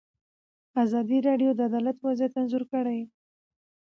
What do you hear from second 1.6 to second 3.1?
عدالت وضعیت انځور کړی.